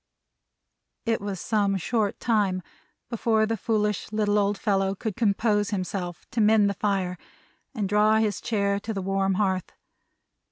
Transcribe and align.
It 1.05 1.21
was 1.21 1.39
some 1.39 1.77
short 1.77 2.19
time 2.19 2.63
before 3.11 3.45
the 3.45 3.55
foolish 3.55 4.11
little 4.11 4.39
old 4.39 4.57
fellow 4.57 4.95
could 4.95 5.15
compose 5.15 5.69
himself 5.69 6.25
to 6.31 6.41
mend 6.41 6.67
the 6.71 6.73
fire, 6.73 7.19
and 7.75 7.87
draw 7.87 8.15
his 8.17 8.41
chair 8.41 8.79
to 8.79 8.95
the 8.95 9.01
warm 9.03 9.35
hearth. 9.35 9.73